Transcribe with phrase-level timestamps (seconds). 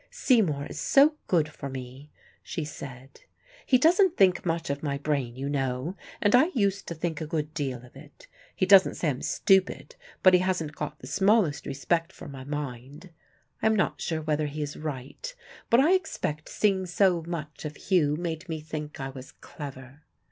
[0.09, 2.09] "Seymour is so good for me,"
[2.41, 3.19] she said.
[3.67, 7.27] "He doesn't think much of my brain, you know, and I used to think a
[7.27, 8.25] good deal of it.
[8.55, 13.11] He doesn't say I'm stupid, but he hasn't got the smallest respect for my mind.
[13.61, 15.35] I am not sure whether he is right,
[15.69, 20.01] but I expect seeing so much of Hugh made me think I was clever.